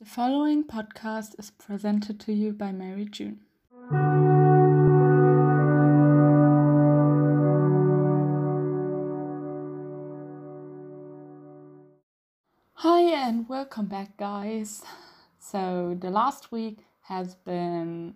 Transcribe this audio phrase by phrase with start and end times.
[0.00, 3.40] The following podcast is presented to you by Mary June.
[12.72, 14.80] Hi, and welcome back, guys.
[15.38, 18.14] So, the last week has been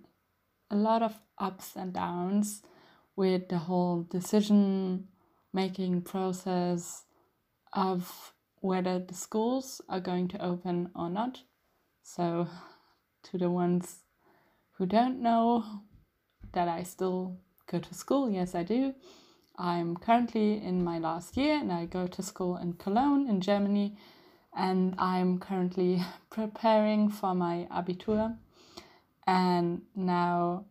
[0.71, 2.63] a lot of ups and downs
[3.15, 5.09] with the whole decision
[5.53, 7.03] making process
[7.75, 11.43] of whether the schools are going to open or not.
[12.07, 12.47] So,
[13.25, 14.03] to the ones
[14.73, 15.65] who don't know
[16.53, 18.95] that I still go to school, yes, I do.
[19.57, 23.97] I'm currently in my last year and I go to school in Cologne in Germany
[24.55, 28.37] and I'm currently preparing for my Abitur.
[29.27, 30.67] And now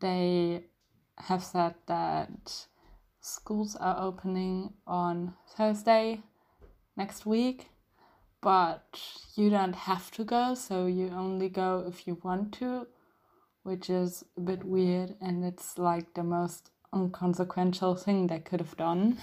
[0.00, 0.64] they
[1.18, 2.66] have said that
[3.20, 6.22] schools are opening on Thursday
[6.96, 7.68] next week
[8.40, 9.00] but
[9.34, 12.86] you don't have to go, so you only go if you want to,
[13.62, 18.76] which is a bit weird and it's like the most inconsequential thing they could have
[18.76, 19.18] done.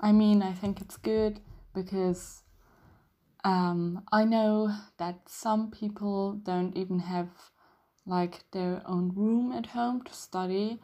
[0.00, 1.40] I mean, I think it's good
[1.74, 2.42] because
[3.44, 7.28] um, I know that some people don't even have
[8.06, 10.80] like their own room at home to study,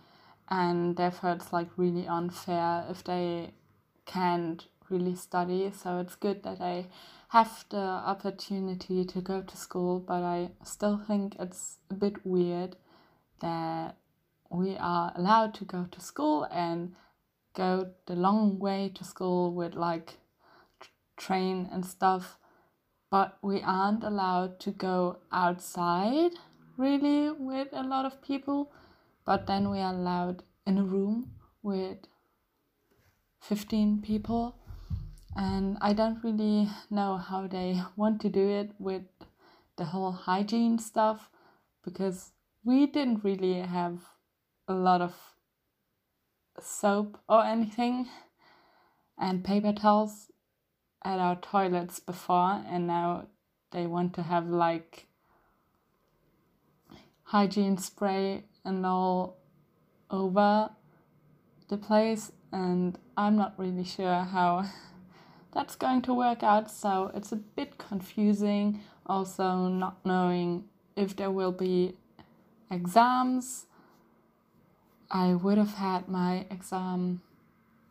[0.48, 3.54] and therefore it's like really unfair if they
[4.04, 5.72] can't really study.
[5.76, 6.86] So it's good that I
[7.28, 7.76] have the
[8.12, 12.76] opportunity to go to school, but I still think it's a bit weird
[13.40, 13.96] that
[14.50, 16.94] we are allowed to go to school and
[17.54, 20.18] go the long way to school with like
[21.16, 22.38] train and stuff,
[23.10, 26.32] but we aren't allowed to go outside
[26.76, 28.72] really with a lot of people,
[29.24, 31.98] but then we are allowed in a room with
[33.40, 34.56] 15 people
[35.36, 39.02] and I don't really know how they want to do it with
[39.76, 41.28] the whole hygiene stuff
[41.84, 42.32] because
[42.64, 43.98] we didn't really have
[44.68, 45.14] a lot of
[46.60, 48.06] soap or anything
[49.18, 50.30] and paper towels
[51.04, 53.26] at our toilets before and now
[53.72, 55.06] they want to have like
[57.24, 59.36] hygiene spray and all
[60.10, 60.70] over
[61.68, 64.64] the place and I'm not really sure how
[65.54, 66.70] that's going to work out.
[66.70, 70.64] So it's a bit confusing, also not knowing
[70.96, 71.96] if there will be
[72.70, 73.66] exams.
[75.10, 77.22] I would have had my exam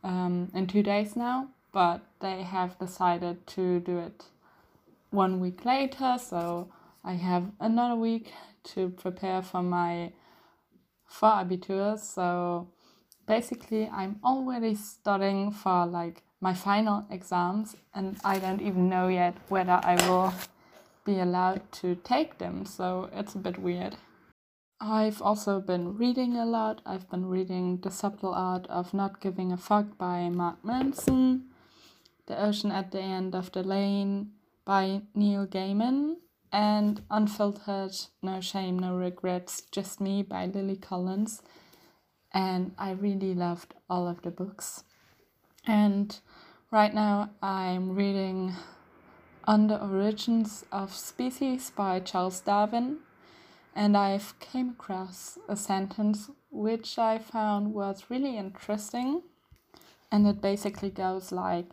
[0.04, 4.26] um, in two days now, but they have decided to do it
[5.12, 6.18] one week later.
[6.20, 6.70] So
[7.04, 8.34] I have another week
[8.76, 10.12] to prepare for my
[11.06, 11.98] for Abitur.
[11.98, 12.70] So
[13.28, 19.36] basically, I'm already studying for like my final exams, and I don't even know yet
[19.48, 20.34] whether I will
[21.06, 23.96] be allowed to take them, so it's a bit weird.
[24.82, 26.82] I've also been reading a lot.
[26.86, 31.46] I've been reading The Subtle Art of Not Giving a Fuck by Mark Manson,
[32.26, 34.32] The Ocean at the End of the Lane
[34.66, 36.18] by Neil Gaiman,
[36.52, 41.42] and Unfiltered No Shame, No Regrets, Just Me by Lily Collins.
[42.34, 44.84] And I really loved all of the books.
[45.66, 46.20] And
[46.74, 48.56] Right now, I'm reading
[49.44, 52.98] On the Origins of Species by Charles Darwin,
[53.76, 59.22] and I've came across a sentence which I found was really interesting,
[60.12, 61.68] and it basically goes like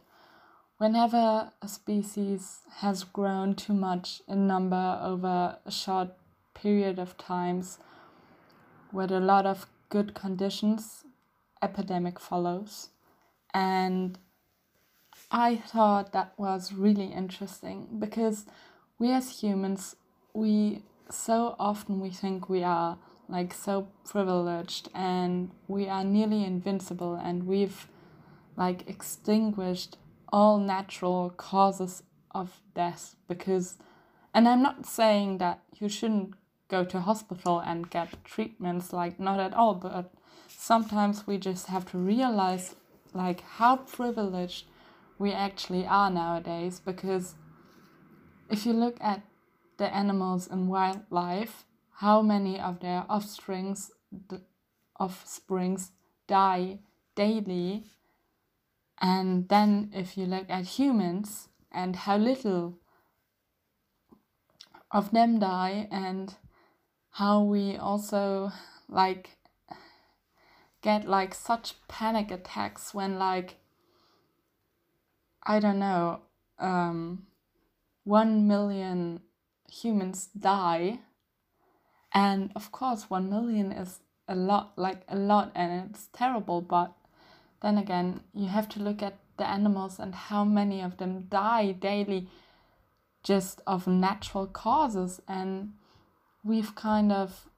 [0.76, 6.10] whenever a species has grown too much in number over a short
[6.52, 7.78] period of times
[8.92, 11.06] with a lot of good conditions,
[11.62, 12.90] epidemic follows.
[13.54, 14.18] And
[15.30, 18.46] I thought that was really interesting because
[18.98, 19.96] we as humans,
[20.34, 22.98] we so often we think we are
[23.28, 27.88] like so privileged and we are nearly invincible and we've
[28.56, 29.96] like extinguished
[30.32, 32.02] all natural causes
[32.32, 33.76] of death because
[34.34, 36.34] and I'm not saying that you shouldn't
[36.68, 40.12] go to hospital and get treatments like not at all but
[40.48, 42.74] sometimes we just have to realize
[43.12, 44.66] like how privileged
[45.20, 47.34] we actually are nowadays because
[48.48, 49.22] if you look at
[49.76, 53.90] the animals in wildlife, how many of their offsprings
[54.98, 55.92] offsprings
[56.26, 56.78] die
[57.14, 57.84] daily?
[58.98, 62.78] And then if you look at humans and how little
[64.90, 66.34] of them die and
[67.10, 68.52] how we also
[68.88, 69.36] like
[70.80, 73.59] get like such panic attacks when like
[75.42, 76.20] I don't know,
[76.58, 77.26] um,
[78.04, 79.20] one million
[79.70, 81.00] humans die.
[82.12, 86.60] And of course, 1 million is a lot, like a lot, and it's terrible.
[86.60, 86.92] But
[87.62, 91.72] then again, you have to look at the animals and how many of them die
[91.72, 92.28] daily
[93.22, 95.20] just of natural causes.
[95.28, 95.74] And
[96.42, 97.48] we've kind of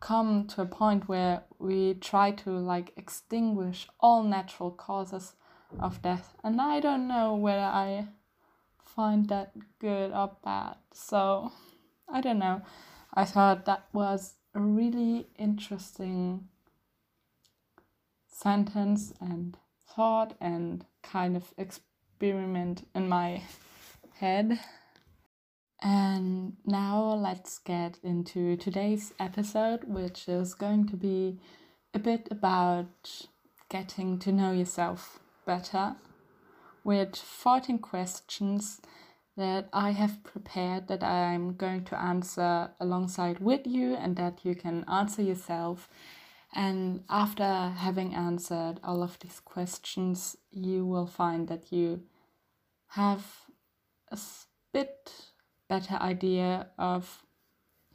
[0.00, 5.34] come to a point where we try to like extinguish all natural causes
[5.78, 6.34] of death.
[6.42, 8.08] And I don't know whether I
[8.84, 10.76] find that good or bad.
[10.92, 11.52] So
[12.08, 12.62] I don't know.
[13.14, 16.48] I thought that was a really interesting
[18.26, 19.56] sentence and
[19.94, 23.42] thought and kind of experiment in my
[24.18, 24.58] head.
[25.82, 31.40] And now let's get into today's episode, which is going to be
[31.94, 33.26] a bit about
[33.70, 35.96] getting to know yourself better
[36.84, 38.80] with 14 questions
[39.36, 44.54] that I have prepared that I'm going to answer alongside with you and that you
[44.54, 45.88] can answer yourself.
[46.54, 52.02] And after having answered all of these questions, you will find that you
[52.88, 53.24] have
[54.10, 54.18] a
[54.72, 55.12] bit
[55.68, 57.24] better idea of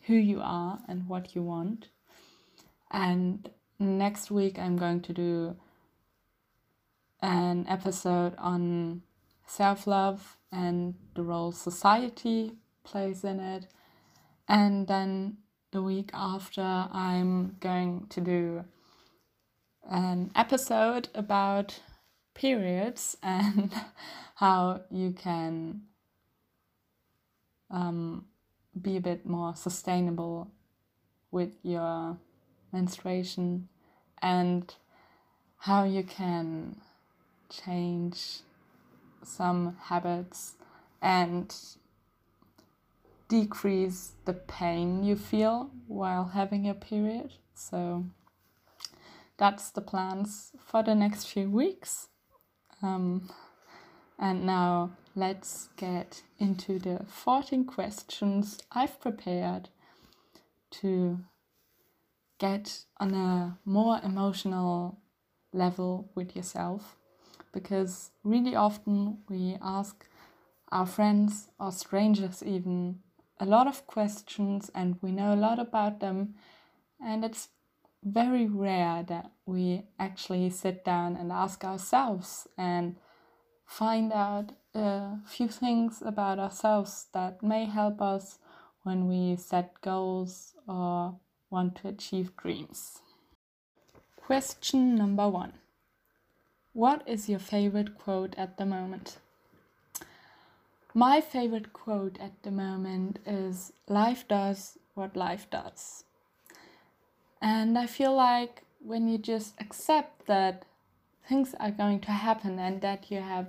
[0.07, 1.89] who you are and what you want.
[2.91, 5.57] And next week, I'm going to do
[7.25, 9.01] an episode on
[9.47, 13.65] self love and the role society plays in it.
[14.47, 15.37] And then
[15.71, 18.65] the week after, I'm going to do
[19.89, 21.79] an episode about
[22.35, 23.73] periods and
[24.35, 25.81] how you can
[27.71, 28.25] um,
[28.79, 30.51] be a bit more sustainable
[31.31, 32.17] with your
[32.71, 33.67] menstruation
[34.21, 34.75] and
[35.57, 36.75] how you can
[37.49, 38.41] change
[39.23, 40.55] some habits
[41.01, 41.53] and
[43.27, 47.33] decrease the pain you feel while having your period.
[47.53, 48.05] So
[49.37, 52.07] that's the plans for the next few weeks.
[52.81, 53.29] Um,
[54.19, 59.69] and now let's get into the 14 questions I've prepared
[60.81, 61.19] to
[62.37, 64.99] get on a more emotional
[65.53, 66.97] level with yourself
[67.55, 70.05] because really often we ask
[70.73, 72.99] our friends or strangers even
[73.39, 76.35] a lot of questions and we know a lot about them
[77.03, 77.47] and it's
[78.03, 82.97] very rare that we actually sit down and ask ourselves and
[83.65, 88.37] find out a few things about ourselves that may help us
[88.83, 91.15] when we set goals or
[91.49, 92.99] want to achieve dreams.
[94.17, 95.53] Question number one
[96.75, 99.17] what is your favorite quote at the moment?
[100.93, 106.03] My favorite quote at the moment is Life does what life does.
[107.41, 110.65] And I feel like when you just accept that
[111.29, 113.47] things are going to happen and that you have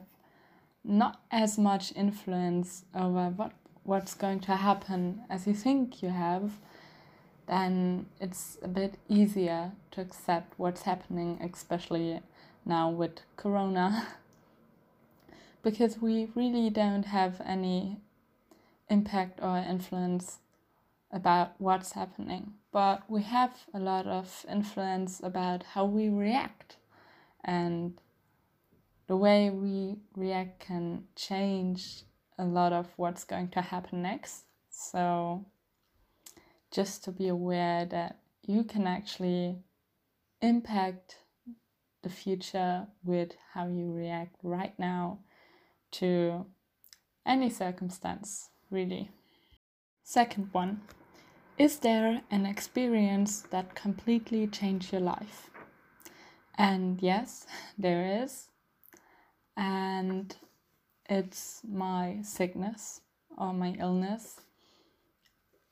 [0.85, 3.53] not as much influence over what
[3.83, 6.53] what's going to happen as you think you have,
[7.49, 12.21] then it's a bit easier to accept what's happening, especially
[12.67, 14.09] now with Corona
[15.63, 17.99] because we really don't have any
[18.89, 20.39] impact or influence
[21.11, 26.77] about what's happening, but we have a lot of influence about how we react
[27.45, 27.95] and
[29.07, 32.03] the way we react can change
[32.39, 34.45] a lot of what's going to happen next.
[34.69, 35.47] So,
[36.71, 39.57] just to be aware that you can actually
[40.43, 41.19] impact
[42.07, 45.19] the future with how you react right now
[45.91, 46.47] to
[47.27, 49.11] any circumstance, really.
[50.05, 50.83] Second one
[51.59, 55.51] Is there an experience that completely changed your life?
[56.57, 57.47] And yes,
[57.79, 58.51] there is.
[59.57, 60.37] And
[61.09, 63.01] it's my sickness
[63.37, 64.43] or my illness.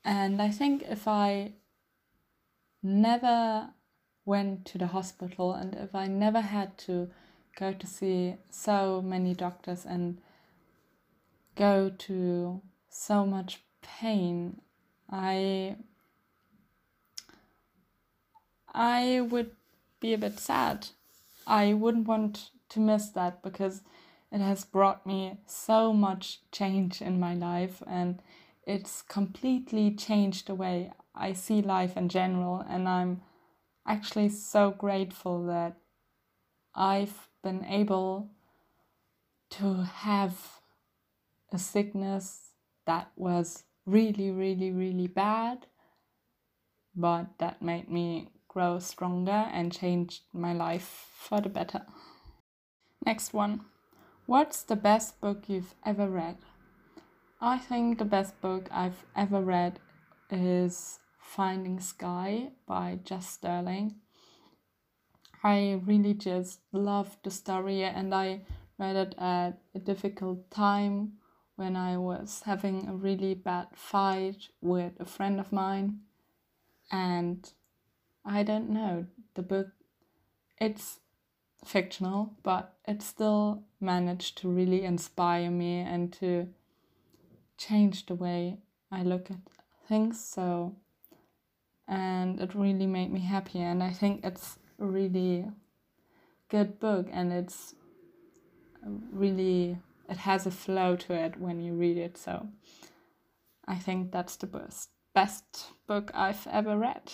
[0.03, 1.53] And I think if I
[2.83, 3.69] never
[4.25, 7.09] went to the hospital and if I never had to
[7.55, 10.17] go to see so many doctors and
[11.55, 14.61] go to so much pain,
[15.09, 15.77] I
[18.73, 19.51] I would
[20.01, 20.87] be a bit sad.
[21.47, 23.81] I wouldn't want to miss that because
[24.31, 28.21] it has brought me so much change in my life and
[28.65, 33.21] it's completely changed the way I see life in general and I'm
[33.85, 35.77] actually so grateful that
[36.73, 38.29] I've been able
[39.51, 40.35] to have
[41.51, 42.51] a sickness
[42.85, 45.67] that was really, really, really bad,
[46.95, 51.81] but that made me grow stronger and changed my life for the better.
[53.05, 53.61] Next one.
[54.25, 56.37] What's the best book you've ever read?
[57.39, 59.79] I think the best book I've ever read
[60.31, 63.95] is Finding Sky by Jess Stirling.
[65.43, 68.41] I really just loved the story and I
[68.77, 71.13] read it at a difficult time
[71.55, 75.99] when I was having a really bad fight with a friend of mine.
[76.91, 77.51] And
[78.23, 79.67] I don't know, the book,
[80.59, 80.99] it's
[81.65, 86.47] fictional, but it still managed to really inspire me and to
[87.57, 88.59] change the way
[88.91, 89.37] I look at
[89.87, 90.23] things.
[90.23, 90.75] So,
[91.87, 93.59] and it really made me happy.
[93.59, 95.45] And I think it's a really
[96.49, 97.75] good book, and it's
[99.11, 99.77] really
[100.09, 102.17] it has a flow to it when you read it.
[102.17, 102.47] So,
[103.67, 107.11] I think that's the best best book I've ever read.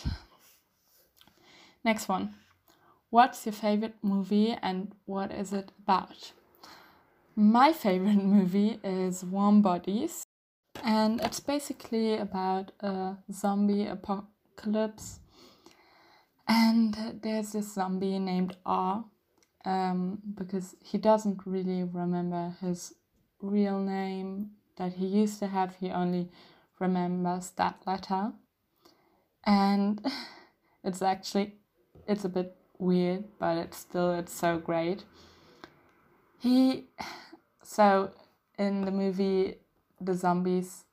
[1.84, 2.36] Next one.
[3.10, 6.32] What's your favorite movie and what is it about?
[7.36, 10.24] My favorite movie is Warm Bodies,
[10.84, 13.86] and it's basically about a zombie
[14.62, 15.20] apocalypse.
[16.48, 19.06] And there's this zombie named R,
[19.64, 22.94] um, because he doesn't really remember his
[23.42, 26.30] real name that he used to have, he only
[26.80, 28.34] remembers that letter.
[29.46, 30.06] And
[30.84, 31.56] it's actually
[32.08, 35.04] it's a bit weird, but it's still it's so great.
[36.40, 36.88] He
[37.64, 38.12] so
[38.58, 39.56] in the movie
[40.02, 40.84] the zombies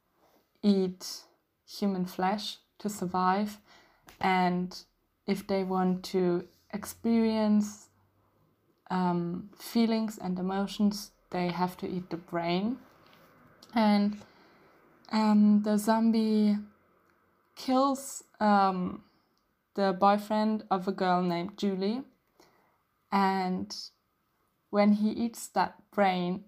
[0.63, 1.23] eat
[1.65, 3.59] human flesh to survive
[4.21, 4.85] and
[5.27, 7.89] if they want to experience
[8.91, 12.79] um, feelings and emotions they have to eat the brain
[13.75, 14.17] and
[15.13, 16.57] um, the zombie
[17.57, 19.03] kills um,
[19.75, 22.03] the boyfriend of a girl named Julie.
[23.13, 23.75] And
[24.71, 26.45] when he eats that brain,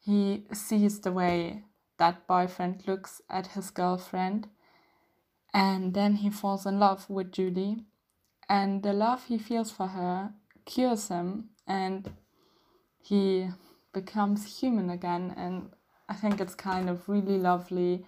[0.00, 1.64] he sees the way
[1.98, 4.48] that boyfriend looks at his girlfriend.
[5.52, 7.84] And then he falls in love with Julie.
[8.48, 10.32] And the love he feels for her
[10.64, 12.10] cures him and
[13.02, 13.48] he
[13.92, 15.34] becomes human again.
[15.36, 15.70] And
[16.08, 18.06] I think it's kind of really lovely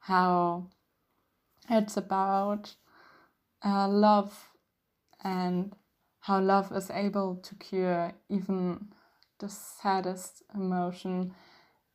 [0.00, 0.68] how
[1.68, 2.74] it's about
[3.64, 4.50] uh, love
[5.22, 5.74] and
[6.20, 8.88] how love is able to cure even
[9.38, 11.34] the saddest emotion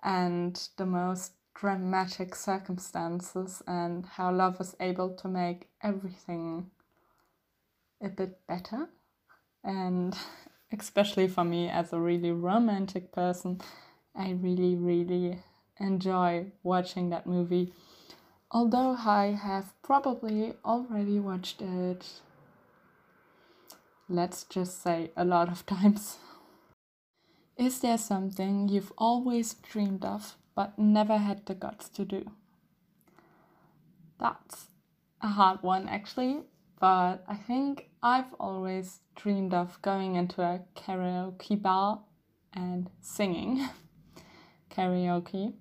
[0.03, 6.69] and the most dramatic circumstances, and how love is able to make everything
[8.01, 8.89] a bit better.
[9.63, 10.15] And
[10.77, 13.61] especially for me, as a really romantic person,
[14.15, 15.39] I really, really
[15.79, 17.73] enjoy watching that movie
[18.55, 22.05] although I have probably already watched it,
[24.07, 26.17] let's just say a lot of times.
[27.57, 32.31] Is there something you've always dreamed of but never had the guts to do?
[34.19, 34.67] That's
[35.21, 36.41] a hard one actually,
[36.79, 42.01] but I think I've always dreamed of going into a karaoke bar
[42.53, 43.67] and singing
[44.71, 45.53] karaoke.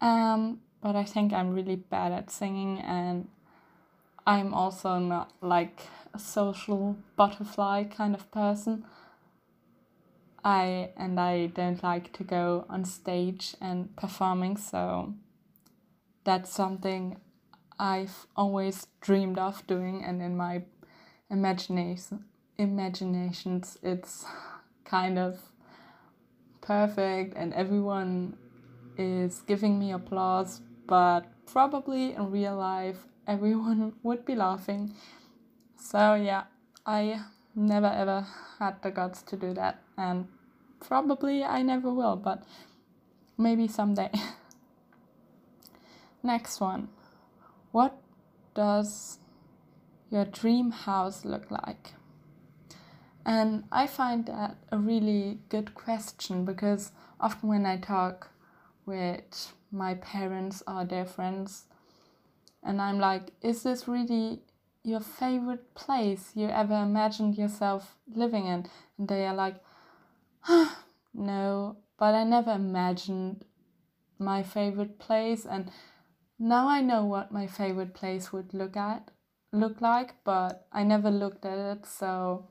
[0.00, 3.28] Um, but I think I'm really bad at singing and
[4.26, 5.82] I'm also not like
[6.14, 8.84] a social butterfly kind of person.
[10.44, 15.14] I and I don't like to go on stage and performing, so
[16.24, 17.20] that's something
[17.78, 20.62] I've always dreamed of doing and in my
[21.30, 22.26] imagination
[22.58, 24.24] imaginations it's
[24.84, 25.40] kind of
[26.60, 28.36] perfect and everyone
[28.98, 34.94] is giving me applause but probably in real life everyone would be laughing.
[35.76, 36.44] So, yeah,
[36.86, 37.20] I
[37.54, 38.26] never ever
[38.58, 40.28] had the guts to do that, and
[40.80, 42.42] probably I never will, but
[43.38, 44.10] maybe someday.
[46.22, 46.88] Next one.
[47.72, 47.96] What
[48.54, 49.18] does
[50.10, 51.94] your dream house look like?
[53.24, 58.30] And I find that a really good question because often when I talk
[58.84, 61.64] with my parents or their friends.
[62.62, 64.40] And I'm like, is this really
[64.84, 68.66] your favorite place you ever imagined yourself living in?
[68.98, 69.56] And they are like,
[71.14, 73.44] no, but I never imagined
[74.18, 75.70] my favorite place and
[76.38, 79.10] now I know what my favorite place would look at
[79.52, 82.48] look like, but I never looked at it, so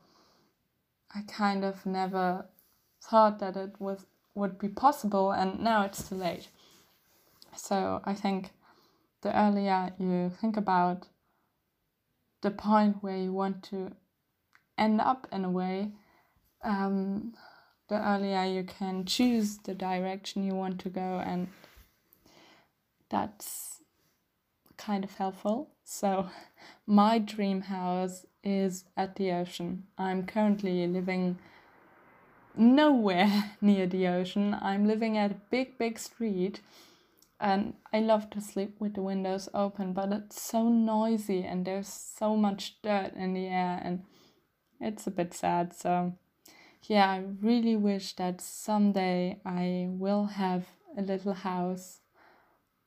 [1.14, 2.46] I kind of never
[3.02, 6.48] thought that it was would be possible and now it's too late.
[7.54, 8.50] So I think
[9.20, 11.08] the earlier you think about
[12.42, 13.92] the point where you want to
[14.76, 15.92] end up in a way,
[16.62, 17.34] um,
[17.88, 21.48] the earlier you can choose the direction you want to go, and
[23.08, 23.80] that's
[24.76, 25.70] kind of helpful.
[25.84, 26.28] So,
[26.86, 29.84] my dream house is at the ocean.
[29.96, 31.38] I'm currently living
[32.56, 34.56] nowhere near the ocean.
[34.60, 36.60] I'm living at a big, big street
[37.42, 41.88] and I love to sleep with the windows open, but it's so noisy and there's
[41.88, 44.04] so much dirt in the air and
[44.80, 45.74] it's a bit sad.
[45.74, 46.14] So,
[46.84, 51.98] yeah, I really wish that someday I will have a little house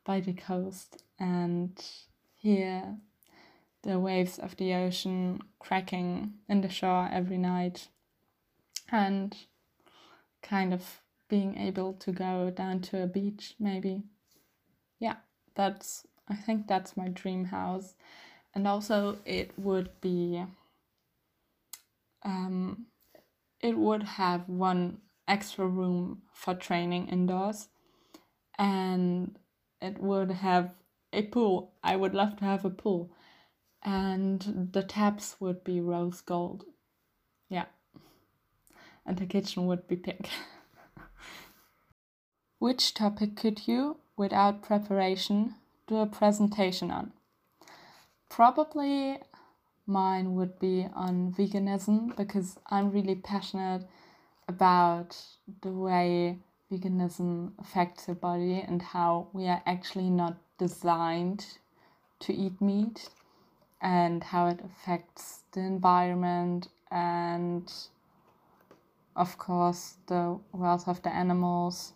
[0.05, 1.77] by the coast and
[2.37, 2.95] hear
[3.83, 7.89] the waves of the ocean cracking in the shore every night
[8.89, 9.35] and
[10.41, 14.03] kind of being able to go down to a beach maybe
[14.99, 15.15] yeah
[15.55, 17.95] that's i think that's my dream house.
[18.53, 20.43] And also it would be
[22.23, 22.85] um
[23.59, 27.67] it would have one extra room for training indoors.
[28.57, 29.37] And
[29.81, 30.73] it would have
[31.11, 31.73] a pool.
[31.83, 33.11] I would love to have a pool.
[33.83, 36.65] And the taps would be rose gold.
[37.49, 37.65] Yeah.
[39.05, 40.29] And the kitchen would be pink.
[42.59, 45.55] Which topic could you without preparation
[45.87, 47.11] do a presentation on?
[48.29, 49.19] Probably
[49.85, 53.87] mine would be on veganism because I'm really passionate
[54.47, 55.17] about
[55.61, 56.39] the way
[56.71, 61.45] veganism affects your body and how we are actually not designed
[62.19, 63.09] to eat meat
[63.81, 67.71] and how it affects the environment and
[69.15, 71.93] of course the wealth of the animals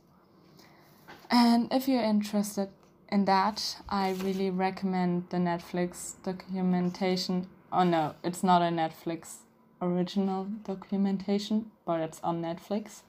[1.29, 2.69] and if you're interested
[3.11, 7.47] in that, I really recommend the Netflix documentation.
[7.71, 9.37] Oh no, it's not a Netflix
[9.81, 13.01] original documentation, but it's on Netflix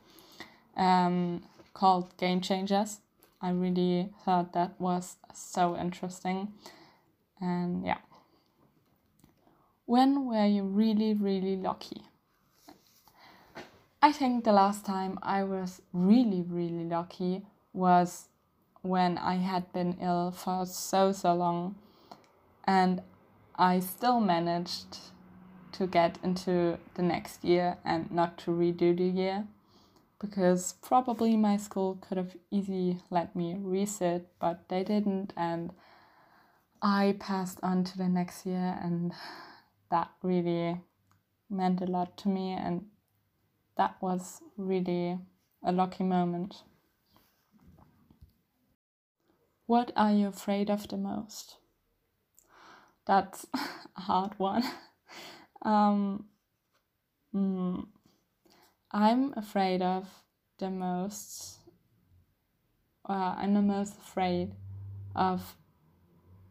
[0.76, 1.42] um,
[1.74, 3.00] called Game Changers.
[3.42, 6.48] I really thought that was so interesting.
[7.40, 7.98] And yeah.
[9.87, 12.02] When were you really, really lucky?
[14.02, 18.28] I think the last time I was really, really lucky was
[18.83, 21.76] when I had been ill for so, so long.
[22.64, 23.02] And
[23.56, 24.98] I still managed
[25.72, 29.46] to get into the next year and not to redo the year
[30.20, 35.33] because probably my school could have easily let me resit, but they didn't.
[35.37, 35.72] And
[36.83, 39.12] I passed on to the next year, and
[39.90, 40.80] that really
[41.48, 42.52] meant a lot to me.
[42.52, 42.87] And
[43.76, 45.18] that was really
[45.64, 46.62] a lucky moment.
[49.70, 51.59] What are you afraid of the most?
[53.06, 53.46] That's
[53.96, 54.64] a hard one.
[55.62, 56.24] um,
[57.33, 57.87] mm,
[58.90, 60.09] I'm afraid of
[60.59, 61.59] the most.
[63.09, 64.56] Uh, I'm the most afraid
[65.14, 65.54] of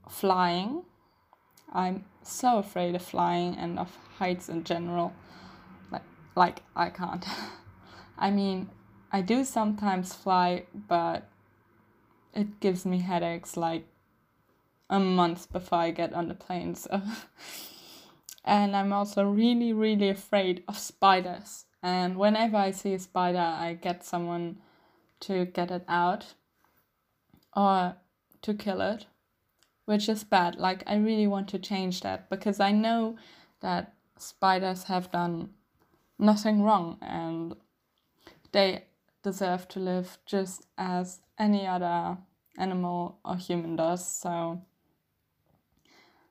[0.07, 0.83] flying.
[1.73, 5.11] I'm so afraid of flying and of heights in general.
[5.91, 6.03] Like,
[6.37, 7.25] like I can't.
[8.17, 8.69] I mean,
[9.11, 11.29] I do sometimes fly, but
[12.33, 13.85] it gives me headaches like
[14.89, 16.75] a month before I get on the plane.
[16.75, 17.01] So,
[18.45, 21.65] and I'm also really, really afraid of spiders.
[21.81, 24.57] And whenever I see a spider, I get someone
[25.21, 26.33] to get it out
[27.55, 27.95] or
[28.41, 29.05] to kill it,
[29.85, 30.55] which is bad.
[30.55, 33.17] Like, I really want to change that because I know
[33.61, 35.51] that spiders have done
[36.17, 37.55] nothing wrong and
[38.51, 38.83] they
[39.23, 42.17] deserve to live just as any other
[42.57, 44.05] animal or human does.
[44.07, 44.61] So,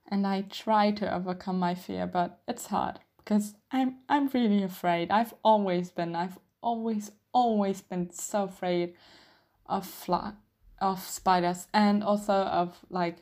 [0.09, 5.11] and I try to overcome my fear, but it's hard because I'm I'm really afraid.
[5.11, 6.15] I've always been.
[6.17, 8.95] I've always always been so afraid
[9.67, 10.33] of fly
[10.81, 13.19] of spiders and also of like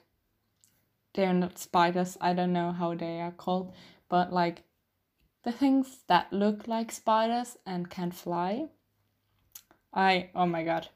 [1.15, 2.19] they're not spiders.
[2.21, 3.75] I don't know how they are called,
[4.09, 4.65] but like
[5.45, 8.67] the things that look like spiders and can fly.
[9.97, 10.89] I oh my god.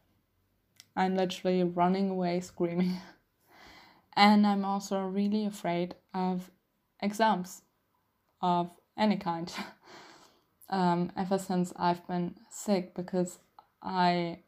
[0.94, 2.98] I'm literally running away screaming.
[4.16, 6.50] and I'm also really afraid of
[7.00, 7.62] exams
[8.42, 9.50] of any kind.
[10.68, 13.38] um, ever since I've been sick because
[13.82, 14.40] I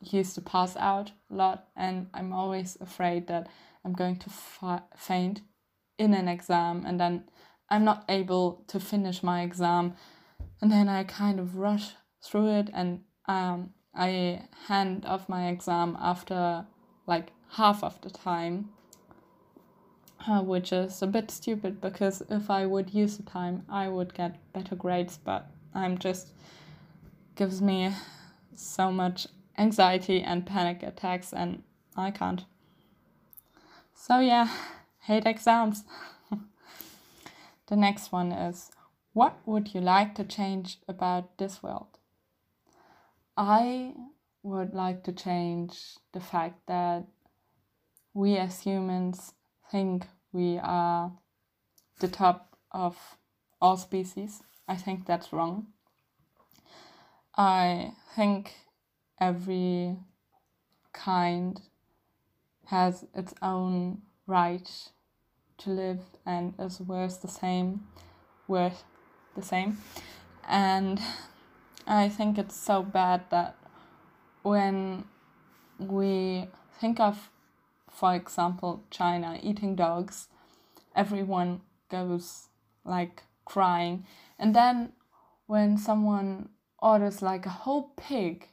[0.00, 3.48] used to pass out a lot and I'm always afraid that
[3.82, 5.40] I'm going to fa- faint
[5.98, 7.24] in an exam and then
[7.70, 9.94] I'm not able to finish my exam
[10.60, 15.96] and then I kind of rush through it and um, I hand off my exam
[16.00, 16.66] after
[17.06, 18.68] like half of the time
[20.26, 24.14] uh, which is a bit stupid because if I would use the time, I would
[24.14, 26.32] get better grades, but I'm just
[27.36, 27.92] gives me
[28.54, 29.26] so much
[29.58, 31.62] anxiety and panic attacks, and
[31.96, 32.44] I can't.
[33.94, 34.48] So, yeah,
[35.00, 35.84] hate exams.
[37.66, 38.70] the next one is
[39.12, 41.95] What would you like to change about this world?
[43.36, 43.94] I
[44.42, 47.04] would like to change the fact that
[48.14, 49.34] we as humans
[49.70, 51.12] think we are
[52.00, 52.96] the top of
[53.60, 54.42] all species.
[54.68, 55.66] I think that's wrong.
[57.36, 58.54] I think
[59.20, 59.96] every
[60.92, 61.60] kind
[62.66, 64.68] has its own right
[65.58, 67.86] to live and is worth the same,
[68.48, 68.84] worth
[69.34, 69.78] the same.
[70.48, 71.00] And
[71.86, 73.56] I think it's so bad that
[74.42, 75.04] when
[75.78, 76.48] we
[76.80, 77.30] think of,
[77.88, 80.26] for example, China eating dogs,
[80.96, 82.48] everyone goes
[82.84, 84.04] like crying.
[84.36, 84.94] And then
[85.46, 86.48] when someone
[86.80, 88.48] orders like a whole pig,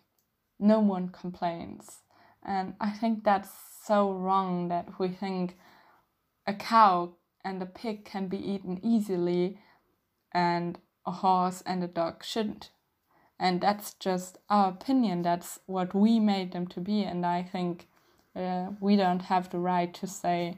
[0.59, 2.01] no one complains.
[2.45, 3.49] And I think that's
[3.83, 5.57] so wrong that we think
[6.45, 9.59] a cow and a pig can be eaten easily
[10.31, 12.69] and a horse and a dog shouldn't
[13.43, 15.21] and that's just our opinion.
[15.21, 17.03] That's what we made them to be.
[17.03, 17.87] And i think
[18.35, 20.57] uh, we don't have the right to say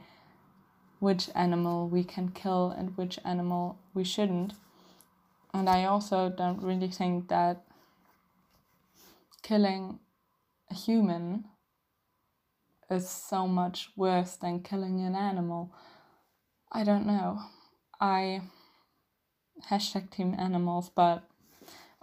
[1.00, 4.54] which animal we can kill and which animal we shouldn't.
[5.52, 7.64] And i also don't really think that
[9.42, 10.00] killing
[10.70, 11.46] a human
[12.92, 15.74] is so much worse than killing an animal.
[16.72, 17.40] I don't know.
[18.00, 18.42] I
[19.72, 21.24] hashtag team animals but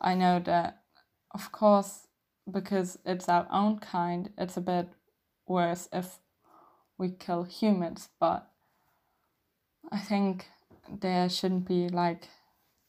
[0.02, 0.82] I know that,
[1.30, 2.08] of course,
[2.50, 4.88] because it's our own kind, it's a bit
[5.46, 6.18] worse if
[6.98, 8.48] we kill humans, but
[9.92, 10.48] I think
[10.90, 12.28] there shouldn't be like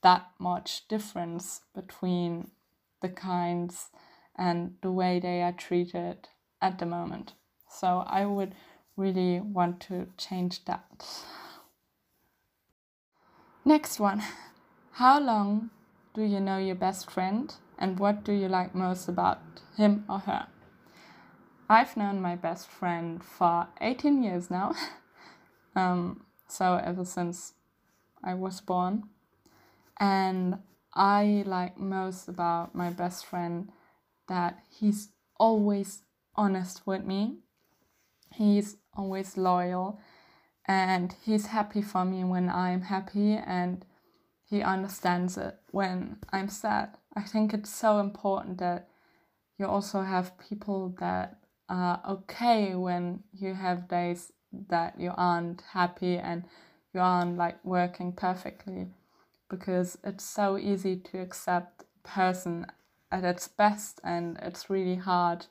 [0.01, 2.49] that much difference between
[3.01, 3.89] the kinds
[4.35, 6.29] and the way they are treated
[6.61, 7.33] at the moment.
[7.69, 8.55] So I would
[8.97, 11.05] really want to change that.
[13.63, 14.23] Next one.
[14.93, 15.69] How long
[16.13, 19.39] do you know your best friend and what do you like most about
[19.77, 20.47] him or her?
[21.69, 24.75] I've known my best friend for 18 years now.
[25.75, 27.53] um, so, ever since
[28.23, 29.09] I was born.
[29.99, 30.59] And
[30.93, 33.69] I like most about my best friend
[34.27, 36.03] that he's always
[36.35, 37.37] honest with me,
[38.31, 39.99] he's always loyal,
[40.65, 43.33] and he's happy for me when I'm happy.
[43.33, 43.85] And
[44.53, 46.89] he understands it when I'm sad.
[47.15, 48.87] I think it's so important that
[49.57, 51.39] you also have people that
[51.69, 54.31] are okay when you have days
[54.69, 56.43] that you aren't happy and
[56.93, 58.85] you aren't like working perfectly
[59.49, 62.67] because it's so easy to accept a person
[63.11, 65.47] at its best and it's really hard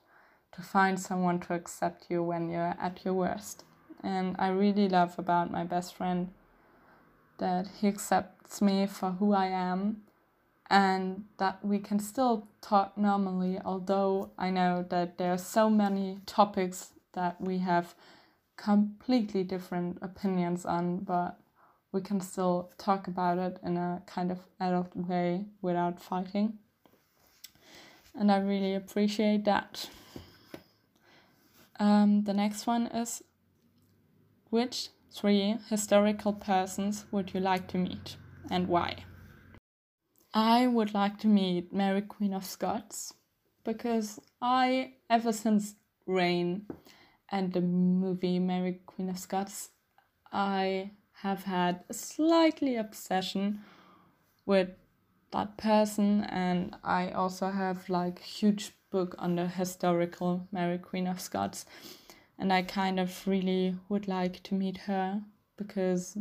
[0.52, 3.64] to find someone to accept you when you're at your worst.
[4.00, 6.28] And I really love about my best friend
[7.38, 10.02] that he accepts me for who I am
[10.68, 16.18] and that we can still talk normally, although I know that there are so many
[16.26, 17.94] topics that we have
[18.56, 21.38] completely different opinions on, but
[21.92, 26.58] we can still talk about it in a kind of adult way without fighting.
[28.14, 29.88] And I really appreciate that.
[31.78, 33.22] Um, the next one is
[34.50, 38.16] which Three historical persons would you like to meet
[38.50, 39.04] and why?
[40.34, 43.14] I would like to meet Mary Queen of Scots
[43.64, 45.74] because I, ever since
[46.06, 46.66] Reign
[47.28, 49.70] and the movie Mary Queen of Scots,
[50.32, 53.60] I have had a slightly obsession
[54.46, 54.70] with
[55.32, 61.20] that person and I also have like huge book on the historical Mary Queen of
[61.20, 61.64] Scots
[62.38, 65.22] and I kind of really would like to meet her
[65.56, 66.18] because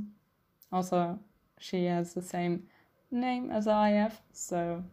[0.71, 1.19] also
[1.61, 2.63] she has the same
[3.11, 4.83] name as I have, so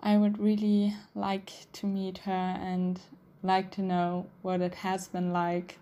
[0.00, 3.00] I would really like to meet her and
[3.42, 5.78] like to know what it has been like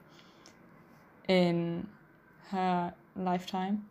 [1.29, 1.87] in
[2.49, 3.85] her lifetime.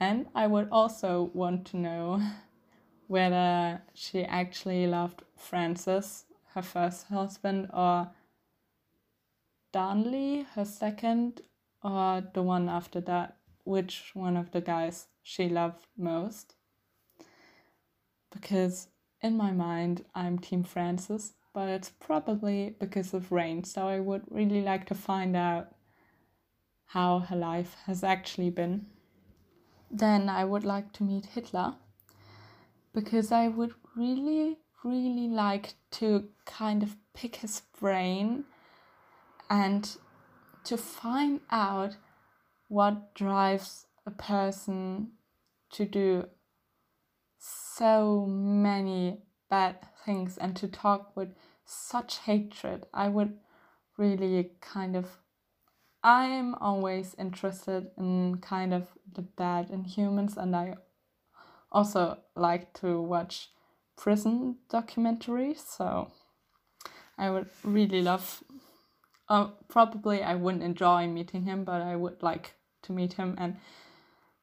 [0.00, 2.22] And I would also want to know
[3.06, 8.10] whether she actually loved Francis, her first husband, or
[9.72, 11.42] Darnley, her second,
[11.84, 13.36] or the one after that?
[13.64, 16.54] Which one of the guys she loved most?
[18.30, 18.86] Because
[19.20, 23.64] in my mind, I'm Team Francis, but it's probably because of Reign.
[23.64, 25.74] so I would really like to find out
[26.86, 28.86] how her life has actually been.
[29.90, 31.74] Then I would like to meet Hitler
[32.94, 38.44] because I would really, really like to kind of pick his brain
[39.50, 39.96] and
[40.62, 41.96] to find out
[42.68, 45.08] what drives a person
[45.72, 46.24] to do
[47.38, 52.86] so many bad things and to talk with such hatred.
[52.92, 53.38] I would
[53.96, 55.18] really kind of
[56.02, 60.74] I'm always interested in kind of the bad in humans and I
[61.72, 63.50] also like to watch
[63.96, 66.12] prison documentaries so
[67.18, 68.44] I would really love
[69.28, 73.56] uh, probably I wouldn't enjoy meeting him but I would like to meet him and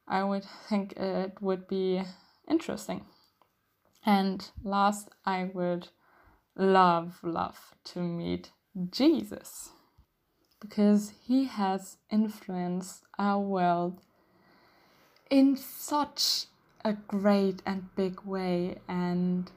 [0.06, 2.02] I would think it would be
[2.48, 3.06] interesting.
[4.04, 5.88] And last, I would
[6.56, 8.50] love, love to meet
[8.90, 9.70] Jesus
[10.60, 14.00] because he has influenced our world
[15.30, 16.46] in such
[16.84, 18.78] a great and big way.
[18.88, 19.50] And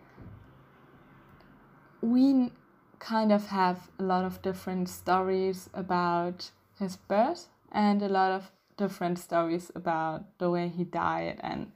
[2.02, 2.52] we
[3.00, 8.52] kind of have a lot of different stories about his birth and a lot of
[8.78, 11.72] different stories about the way he died and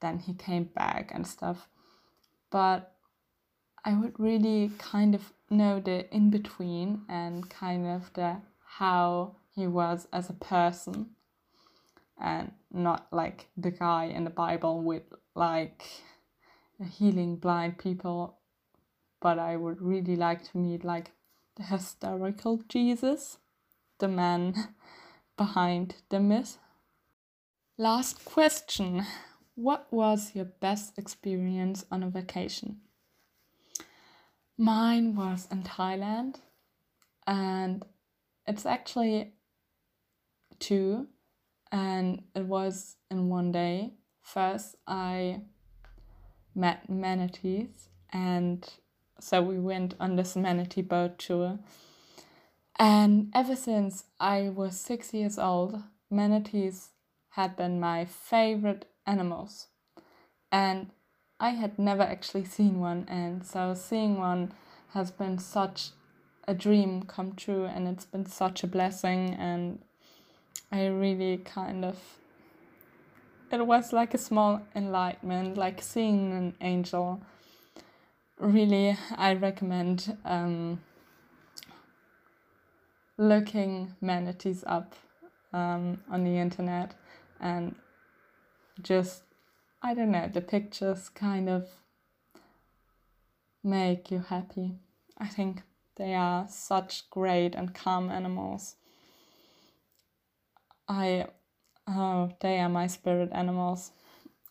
[0.00, 1.68] then he came back and stuff.
[2.50, 2.94] But
[3.84, 9.66] I would really kind of know the in between and kind of the how he
[9.66, 11.10] was as a person
[12.20, 15.02] and not like the guy in the Bible with
[15.34, 15.82] like
[16.98, 18.38] healing blind people.
[19.20, 21.12] But I would really like to meet like
[21.56, 23.38] the historical Jesus,
[23.98, 24.54] the man
[25.38, 26.58] behind the myth.
[27.78, 29.06] Last question
[29.54, 32.80] What was your best experience on a vacation?
[34.58, 36.36] Mine was in Thailand,
[37.26, 37.84] and
[38.46, 39.32] it's actually
[40.58, 41.06] two,
[41.72, 43.94] and it was in one day.
[44.20, 45.42] First, I
[46.54, 48.68] met manatees, and
[49.20, 51.58] so we went on this manatee boat tour
[52.78, 56.90] and ever since I was six years old, manatees
[57.30, 59.68] had been my favorite animals.
[60.50, 60.90] And
[61.40, 64.52] I had never actually seen one, and so seeing one
[64.94, 65.90] has been such
[66.46, 69.34] a dream come true, and it's been such a blessing.
[69.34, 69.80] And
[70.72, 71.98] I really kind of
[73.50, 77.20] it was like a small enlightenment, like seeing an angel.
[78.38, 80.80] Really, I recommend um,
[83.18, 84.94] looking manatees up
[85.52, 86.94] um, on the internet
[87.40, 87.74] and
[88.80, 89.24] just
[89.82, 91.68] I don't know the pictures kind of
[93.62, 94.76] make you happy.
[95.18, 95.62] I think
[95.96, 98.76] they are such great and calm animals.
[100.88, 101.26] I
[101.88, 103.90] oh they are my spirit animals.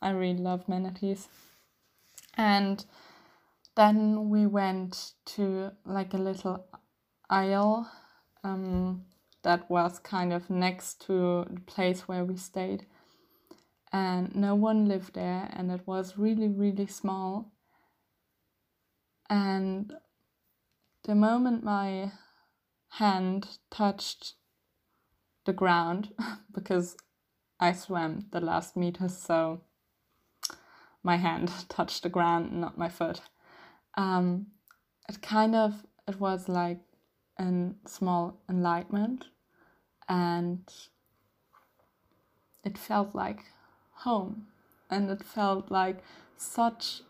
[0.01, 1.30] I really love manatees.
[2.36, 2.86] And
[3.75, 6.65] then we went to like a little
[7.30, 7.89] isle
[8.47, 9.05] um,
[9.43, 12.86] that was kind of next to the place where we stayed.
[13.91, 17.51] And no one lived there, and it was really, really small.
[19.29, 19.93] And
[21.03, 22.12] the moment my
[22.89, 24.33] hand touched
[25.45, 26.13] the ground,
[26.53, 26.97] because
[27.60, 29.62] I swam the last meters, so
[31.03, 33.21] my hand touched the ground, not my foot.
[33.95, 34.47] Um,
[35.10, 36.87] it kind of it was like
[37.39, 39.26] a small enlightenment
[40.10, 40.62] and
[42.63, 43.45] it felt like
[43.91, 44.47] home
[44.89, 46.04] and it felt like
[46.36, 47.02] such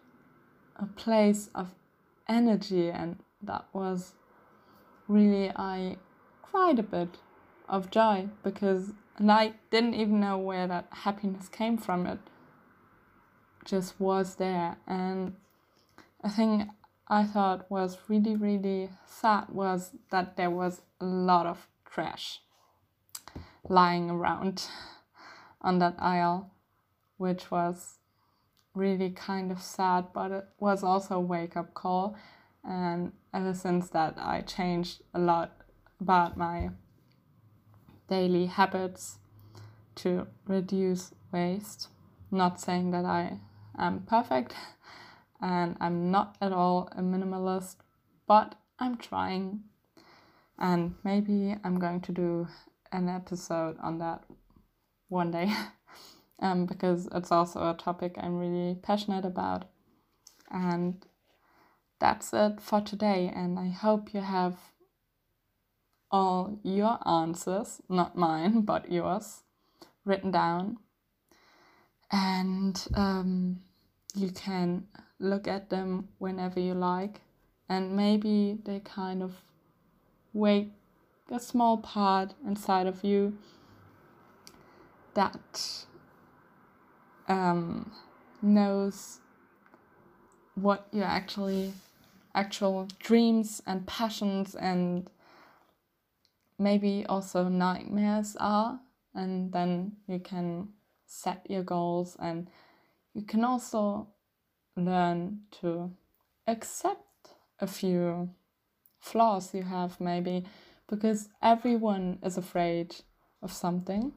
[0.76, 1.70] a place of
[2.28, 4.14] energy and that was
[5.08, 5.98] really I
[6.42, 7.18] cried a bit
[7.70, 12.06] of joy because and I didn't even know where that happiness came from.
[12.06, 12.20] It
[13.66, 15.36] just was there and
[16.24, 16.70] I think
[17.10, 22.42] I thought was really, really sad was that there was a lot of trash
[23.70, 24.68] lying around
[25.62, 26.52] on that isle,
[27.16, 28.00] which was
[28.74, 32.16] really kind of sad, but it was also a wake up call.
[32.64, 35.56] And ever since that, I changed a lot
[36.02, 36.72] about my
[38.10, 39.20] daily habits
[39.96, 41.88] to reduce waste.
[42.32, 43.40] Not saying that I
[43.78, 44.54] am perfect
[45.42, 47.78] and I'm not at all a minimalist,
[48.28, 49.62] but I'm trying.
[50.58, 52.48] And maybe I'm going to do
[52.92, 54.24] an episode on that
[55.10, 55.52] one day
[56.40, 59.66] um, because it's also a topic I'm really passionate about.
[60.50, 61.06] And
[62.00, 63.32] that's it for today.
[63.34, 64.58] And I hope you have
[66.10, 69.42] all your answers, not mine, but yours,
[70.06, 70.78] written down.
[72.12, 73.60] And um,
[74.16, 74.88] you can
[75.20, 77.22] look at them whenever you like.
[77.70, 79.36] And maybe they kind of
[80.34, 80.72] wake
[81.32, 83.38] a small part inside of you
[85.14, 85.86] that
[87.28, 87.92] um,
[88.42, 89.20] knows
[90.56, 91.74] what your actually
[92.34, 95.10] actual dreams and passions and
[96.60, 98.80] maybe also nightmares are
[99.14, 100.70] and then you can
[101.08, 102.48] set your goals and
[103.14, 104.08] you can also
[104.78, 105.92] learn to
[106.48, 107.02] accept
[107.60, 108.30] a few
[109.00, 110.46] flaws you have maybe
[110.88, 112.96] because everyone is afraid
[113.42, 114.14] of something.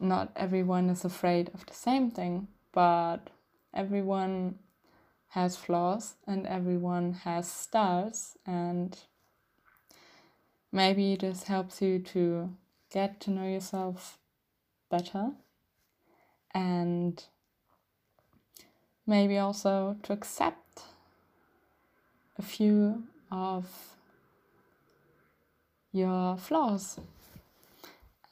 [0.00, 3.30] Not everyone is afraid of the same thing but
[3.74, 4.58] everyone
[5.28, 8.98] has flaws and everyone has stars and
[10.72, 12.50] maybe this helps you to
[12.90, 14.18] get to know yourself
[14.90, 15.32] better.
[16.54, 17.22] And
[19.08, 20.82] maybe also to accept
[22.38, 23.66] a few of
[25.90, 27.00] your flaws.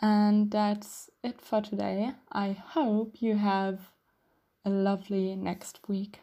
[0.01, 2.13] And that's it for today.
[2.31, 3.91] I hope you have
[4.65, 6.21] a lovely next week.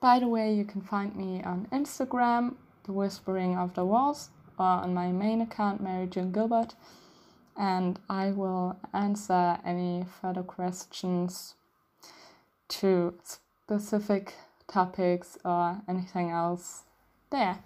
[0.00, 4.66] By the way, you can find me on Instagram, The Whispering of the Walls, or
[4.66, 6.74] on my main account, Mary June Gilbert,
[7.56, 11.54] and I will answer any further questions
[12.68, 13.14] to
[13.66, 14.34] specific
[14.68, 16.82] topics or anything else
[17.30, 17.58] there.